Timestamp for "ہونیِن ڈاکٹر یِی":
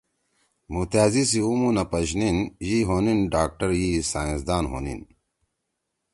2.87-3.89